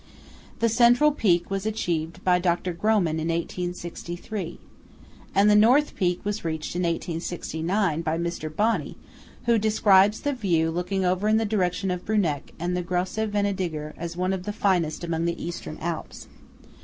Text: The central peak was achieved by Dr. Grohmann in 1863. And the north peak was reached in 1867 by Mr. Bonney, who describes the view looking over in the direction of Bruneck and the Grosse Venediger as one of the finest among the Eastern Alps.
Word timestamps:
The 0.61 0.67
central 0.67 1.11
peak 1.11 1.51
was 1.51 1.67
achieved 1.67 2.23
by 2.23 2.39
Dr. 2.39 2.73
Grohmann 2.73 3.19
in 3.19 3.27
1863. 3.27 4.57
And 5.35 5.47
the 5.47 5.53
north 5.55 5.93
peak 5.93 6.25
was 6.25 6.43
reached 6.43 6.75
in 6.75 6.81
1867 6.81 8.01
by 8.01 8.17
Mr. 8.17 8.49
Bonney, 8.49 8.97
who 9.45 9.59
describes 9.59 10.21
the 10.21 10.33
view 10.33 10.71
looking 10.71 11.05
over 11.05 11.27
in 11.27 11.37
the 11.37 11.45
direction 11.45 11.91
of 11.91 12.03
Bruneck 12.03 12.51
and 12.57 12.75
the 12.75 12.81
Grosse 12.81 13.17
Venediger 13.17 13.93
as 13.95 14.17
one 14.17 14.33
of 14.33 14.45
the 14.45 14.53
finest 14.53 15.03
among 15.03 15.25
the 15.25 15.39
Eastern 15.39 15.77
Alps. 15.79 16.27